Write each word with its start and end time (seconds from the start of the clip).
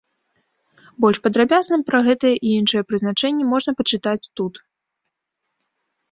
Больш 1.03 1.17
падрабязна 1.25 1.77
пра 1.89 1.99
гэтыя 2.07 2.35
і 2.51 2.53
іншыя 2.61 2.83
прызначэнні 2.91 3.43
можна 3.51 3.71
пачытаць 3.83 4.29
тут. 4.41 4.53